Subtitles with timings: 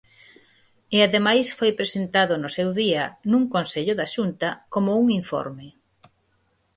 [0.95, 5.67] E ademais foi presentado no seu día, nun consello da Xunta, como un informe.